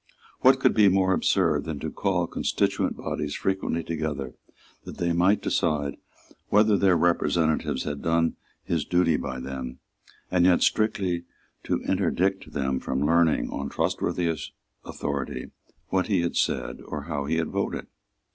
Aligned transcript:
What 0.39 0.59
could 0.59 0.73
be 0.73 0.87
more 0.89 1.13
absurd 1.13 1.65
than 1.65 1.77
to 1.81 1.91
call 1.91 2.25
constituent 2.25 2.97
bodies 2.97 3.35
frequently 3.35 3.83
together 3.83 4.33
that 4.83 4.97
they 4.97 5.13
might 5.13 5.43
decide 5.43 5.95
whether 6.49 6.75
their 6.75 6.97
representative 6.97 7.83
had 7.83 8.01
done 8.01 8.35
his 8.63 8.83
duty 8.83 9.15
by 9.15 9.39
them, 9.39 9.77
and 10.31 10.43
yet 10.43 10.63
strictly 10.63 11.25
to 11.65 11.83
interdict 11.83 12.51
them 12.51 12.79
from 12.79 13.05
learning, 13.05 13.51
on 13.51 13.69
trustworthy 13.69 14.35
authority, 14.83 15.51
what 15.89 16.07
he 16.07 16.21
had 16.21 16.35
said 16.35 16.81
or 16.83 17.03
how 17.03 17.25
he 17.25 17.35
had 17.35 17.49
voted? 17.49 17.85